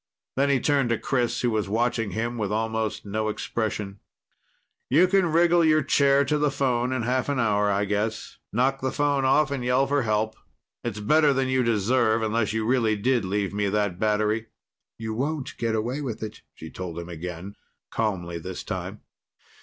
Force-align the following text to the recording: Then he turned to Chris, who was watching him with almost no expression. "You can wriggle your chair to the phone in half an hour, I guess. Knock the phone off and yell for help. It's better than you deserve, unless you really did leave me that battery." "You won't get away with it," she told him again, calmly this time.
Then 0.35 0.49
he 0.49 0.59
turned 0.59 0.89
to 0.89 0.97
Chris, 0.97 1.41
who 1.41 1.51
was 1.51 1.69
watching 1.69 2.09
him 2.09 2.39
with 2.39 2.51
almost 2.51 3.05
no 3.05 3.29
expression. 3.29 3.99
"You 4.89 5.07
can 5.07 5.27
wriggle 5.27 5.63
your 5.63 5.83
chair 5.83 6.25
to 6.25 6.39
the 6.39 6.49
phone 6.49 6.91
in 6.91 7.03
half 7.03 7.29
an 7.29 7.37
hour, 7.39 7.69
I 7.69 7.85
guess. 7.85 8.39
Knock 8.51 8.81
the 8.81 8.91
phone 8.91 9.25
off 9.25 9.51
and 9.51 9.63
yell 9.63 9.85
for 9.85 10.01
help. 10.01 10.35
It's 10.83 10.99
better 10.99 11.33
than 11.33 11.49
you 11.49 11.61
deserve, 11.61 12.23
unless 12.23 12.51
you 12.51 12.65
really 12.65 12.95
did 12.95 13.23
leave 13.23 13.53
me 13.53 13.69
that 13.69 13.99
battery." 13.99 14.47
"You 14.97 15.13
won't 15.13 15.55
get 15.57 15.75
away 15.75 16.01
with 16.01 16.23
it," 16.23 16.41
she 16.55 16.71
told 16.71 16.97
him 16.97 17.07
again, 17.07 17.55
calmly 17.91 18.39
this 18.39 18.63
time. 18.63 19.01